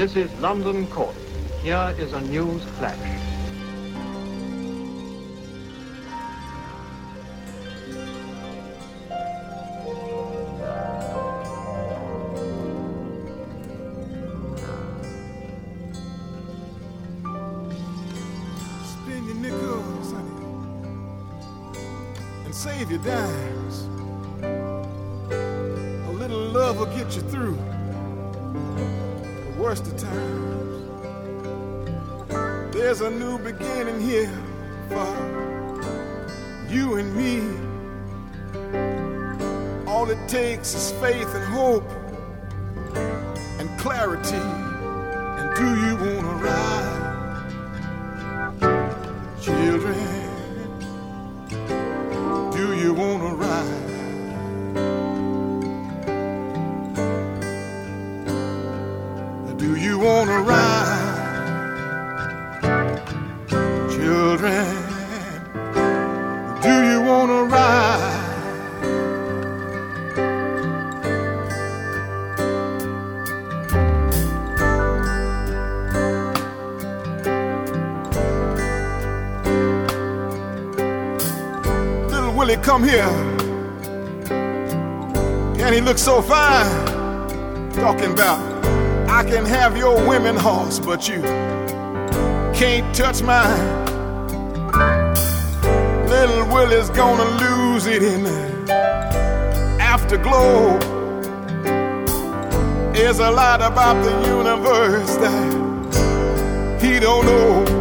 [0.00, 1.14] This is London Court.
[1.62, 2.96] Here is a news flash.
[18.86, 20.32] Spend your nickels, honey,
[22.46, 23.82] and save your dimes.
[26.08, 27.58] A little love will get you through
[29.70, 31.54] worst of times.
[32.74, 34.36] There's a new beginning here
[34.88, 35.06] for
[36.68, 37.38] you and me.
[39.86, 41.88] All it takes is faith and hope
[82.80, 83.08] come here.
[85.64, 86.66] And he looks so fine.
[87.72, 88.38] Talking about,
[89.08, 91.20] I can have your women horse, but you
[92.54, 93.86] can't touch mine.
[96.08, 100.78] Little Willie's gonna lose it in the afterglow.
[102.92, 107.79] There's a lot about the universe that he don't know.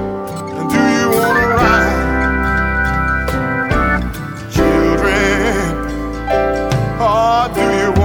[7.42, 7.99] Oh, do you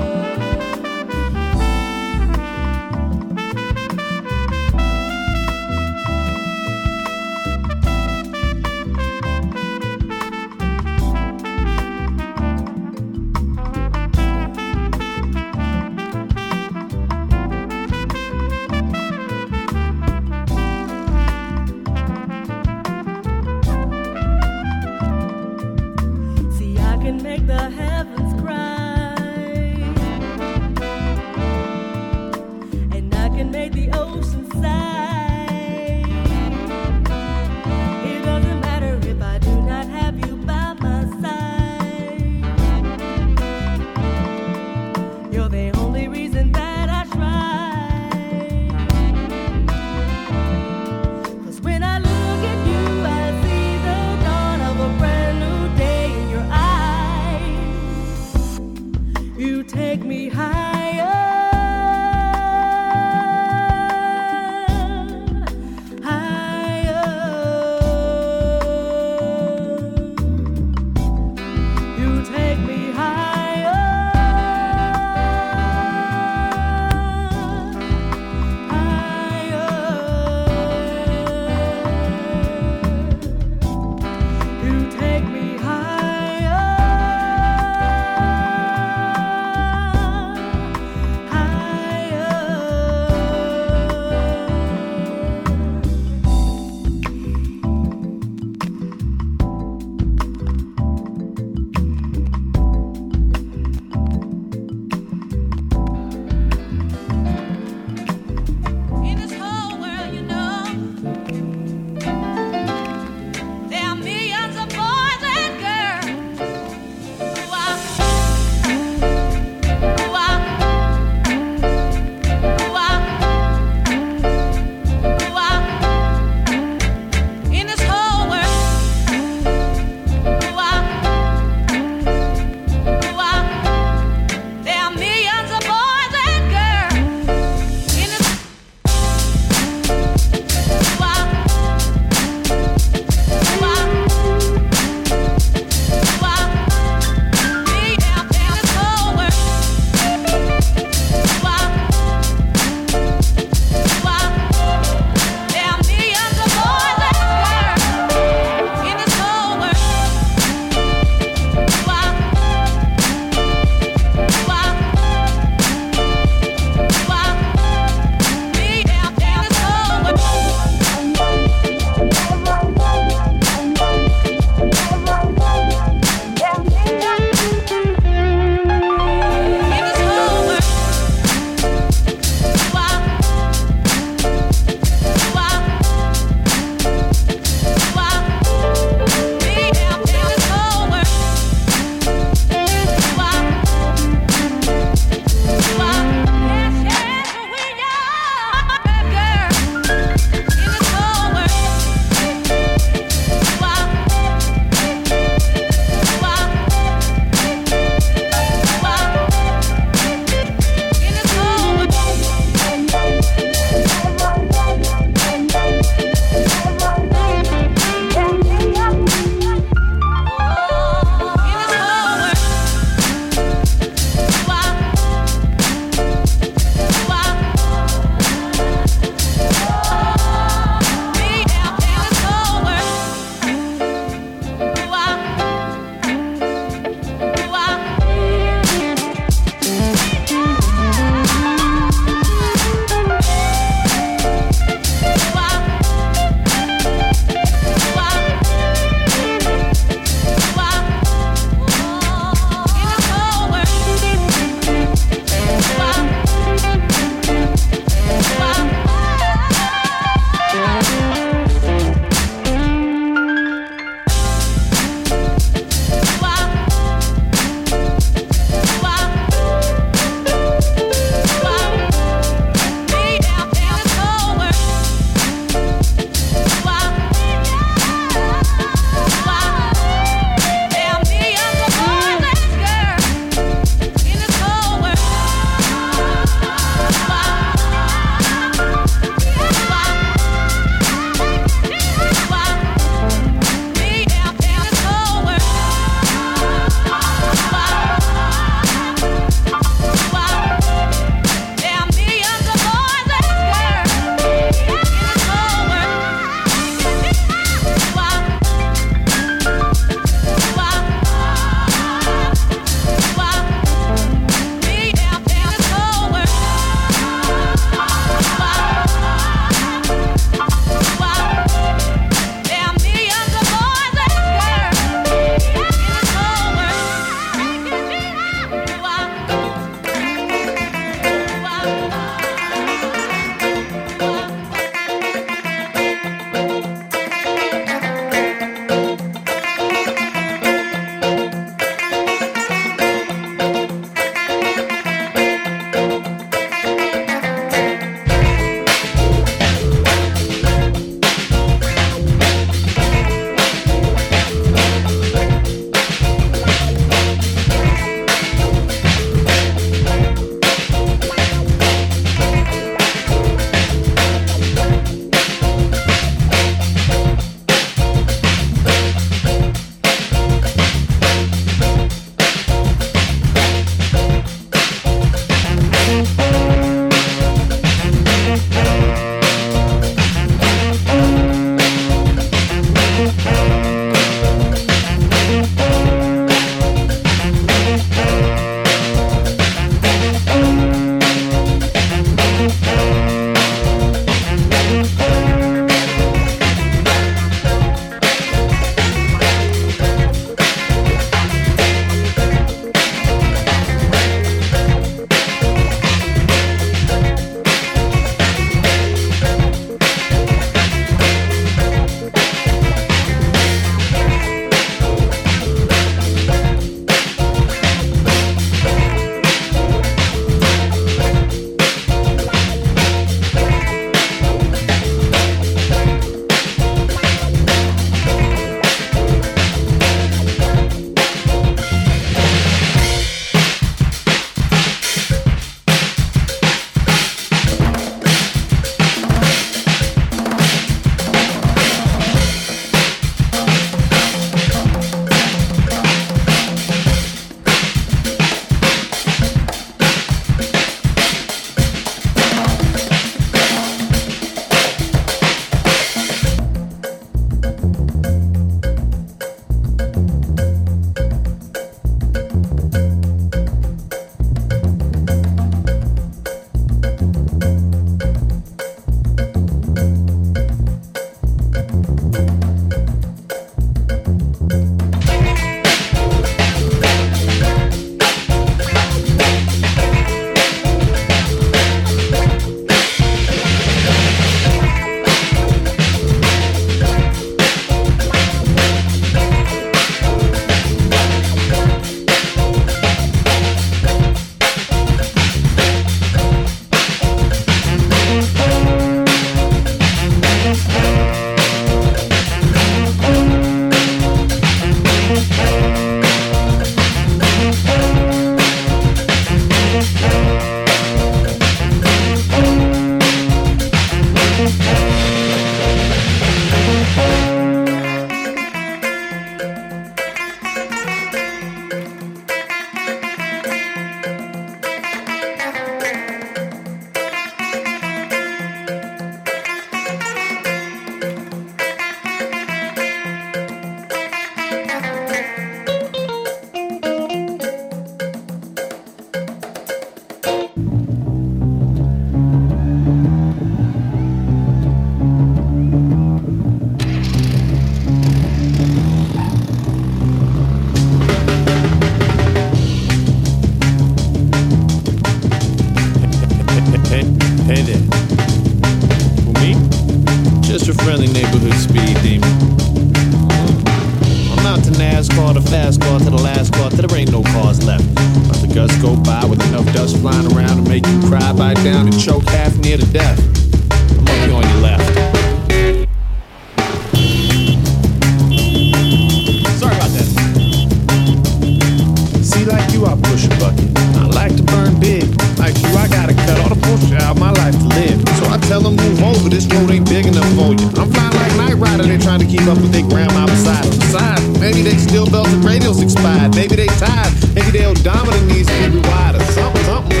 [591.61, 593.79] rider, they trying to keep up with their grandma beside them.
[593.79, 596.35] Besides, maybe they still belts and radios expired.
[596.35, 597.13] Maybe they tired.
[597.35, 600.00] Maybe their odometer needs to be rewired or something, something.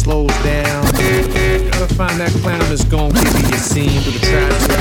[0.00, 0.82] slows down.
[1.70, 4.79] gotta find that clown that's gonna give you a scene with a trap.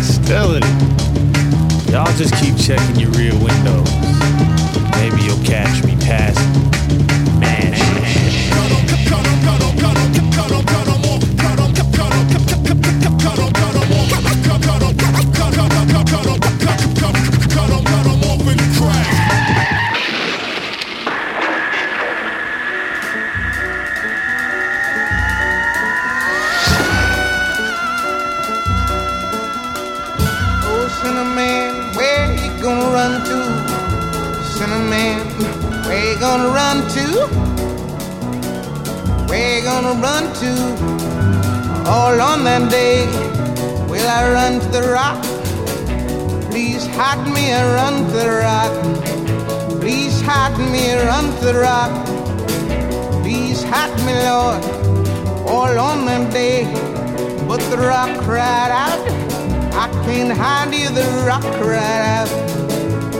[0.00, 0.66] hostility.
[0.66, 1.92] you.
[1.92, 3.90] Y'all just keep checking your rear windows.
[4.96, 6.69] Maybe you'll catch me passing.
[42.60, 43.06] one day
[43.88, 45.22] will I run to the rock.
[46.50, 48.74] Please hide me and run to the rock.
[49.80, 51.92] Please hide me and run to the rock.
[53.22, 54.62] Please hide me, Lord,
[55.48, 56.64] all on that day.
[57.48, 59.02] But the rock cried out,
[59.84, 62.30] I can't hide you, the rock cried out.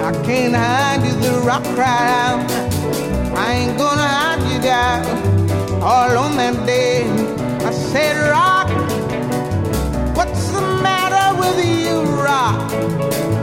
[0.09, 2.51] I can't hide you, the rock cried out.
[3.45, 5.03] I ain't gonna hide you down
[5.83, 7.09] all on that day.
[7.69, 8.50] I said, Rock.
[12.51, 13.40] rock.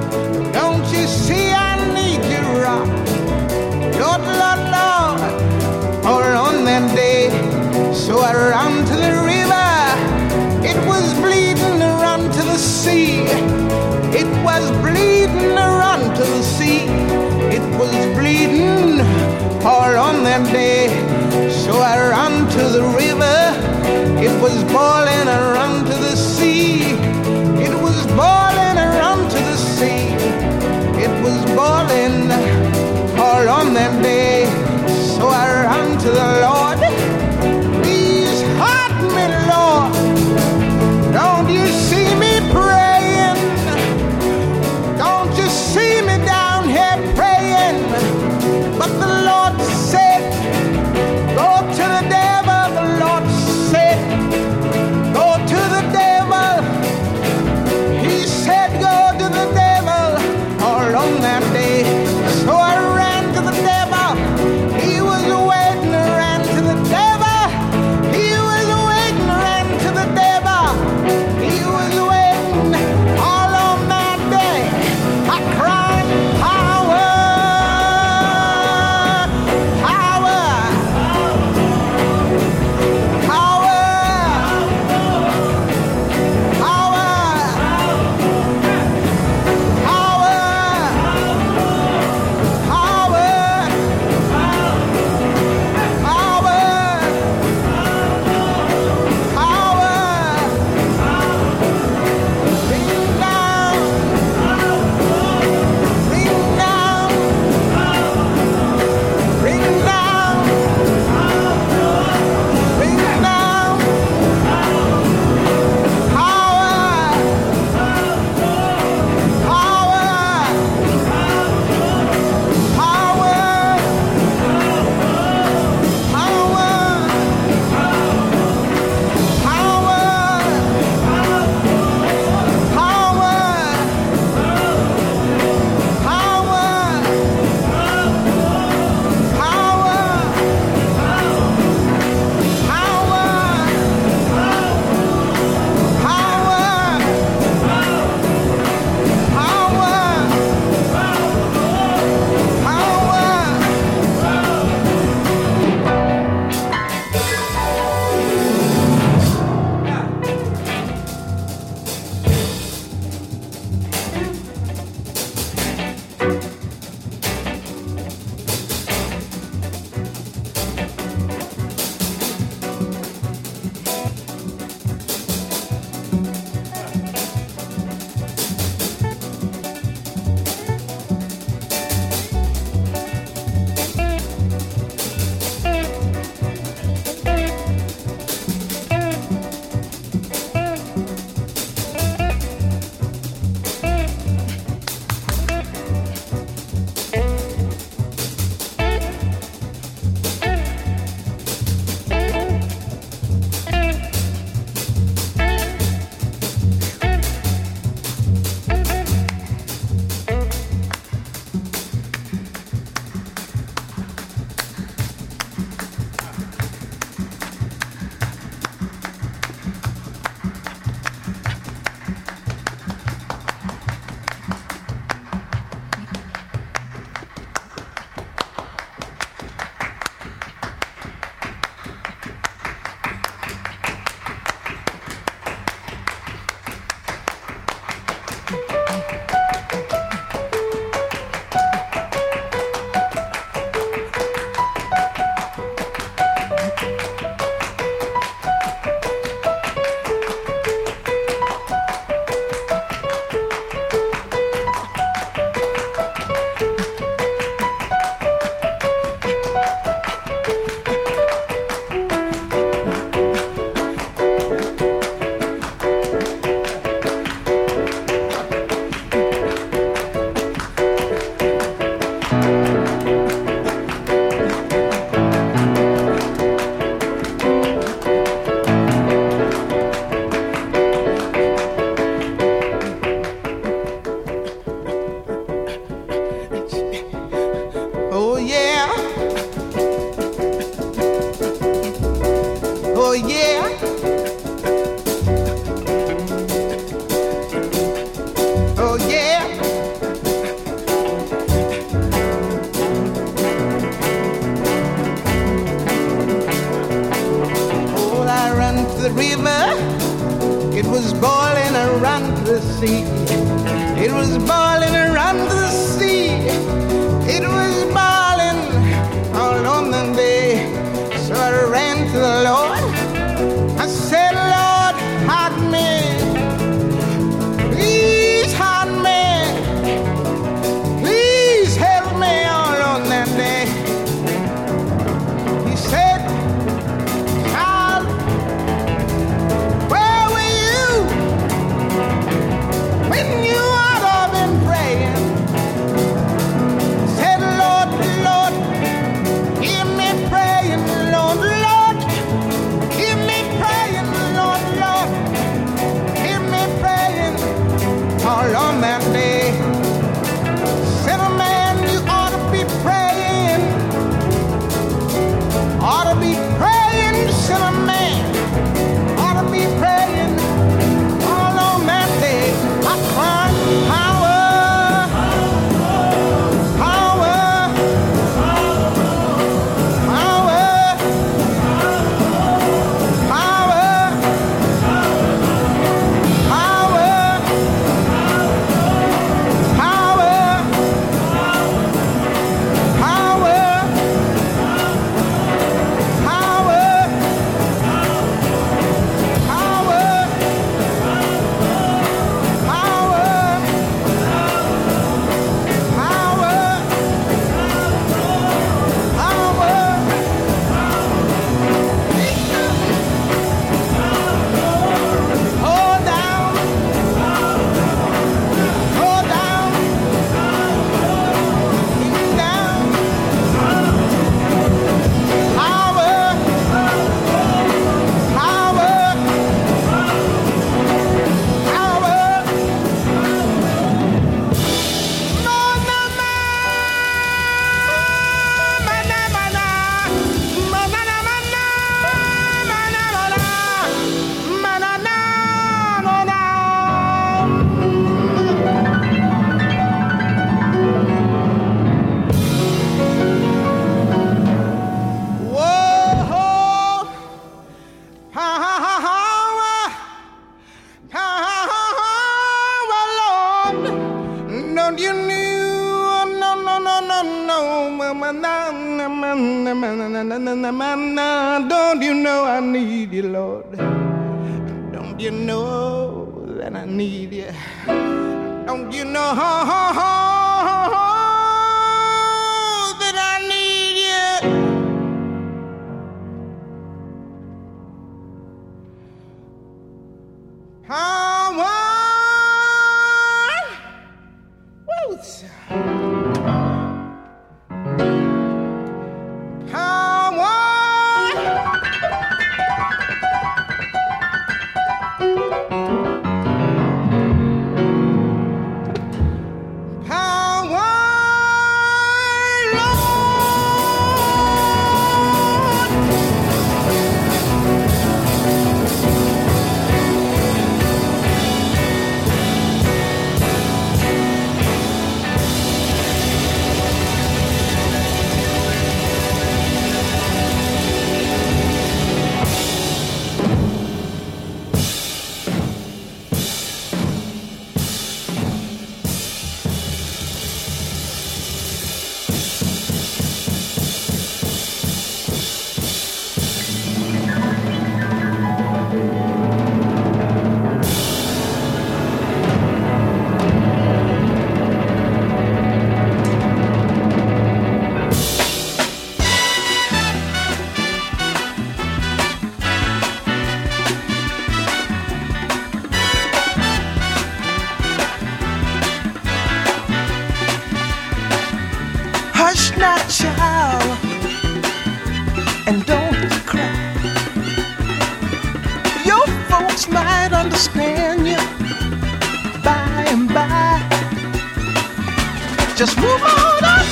[585.78, 586.88] Just move on up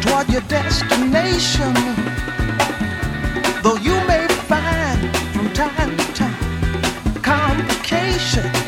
[0.00, 1.74] toward your destination.
[3.64, 8.63] Though you may find from time to time complications.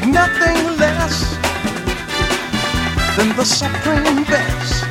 [0.00, 1.36] take nothing less
[3.16, 4.82] than the supreme best.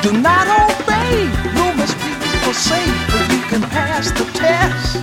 [0.00, 1.24] Do not obey,
[1.56, 2.12] you must be
[2.44, 5.02] forsake, but you can pass the test.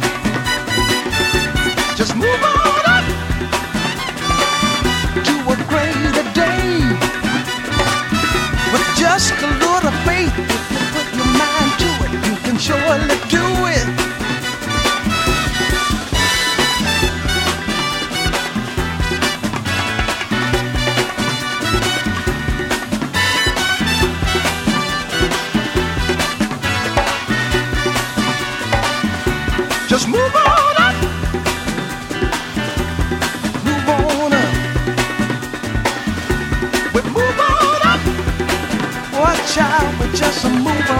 [1.97, 2.56] Just move on.
[40.37, 40.96] some move